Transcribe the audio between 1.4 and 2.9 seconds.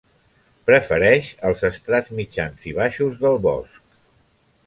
els estrats mitjans i